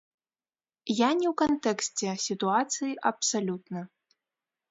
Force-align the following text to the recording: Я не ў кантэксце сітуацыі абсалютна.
Я 0.99 1.09
не 1.19 1.27
ў 1.31 1.33
кантэксце 1.41 2.09
сітуацыі 2.27 2.99
абсалютна. 3.13 3.79